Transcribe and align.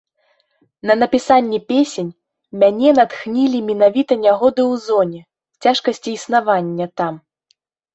На 0.89 0.93
напісанне 1.01 1.59
песень 1.73 2.09
мяне 2.65 2.89
натхнілі 3.01 3.59
менавіта 3.71 4.13
нягоды 4.25 4.61
ў 4.71 4.85
зоне, 4.91 5.21
цяжкасці 5.65 6.09
існавання 6.21 6.95
там. 7.01 7.27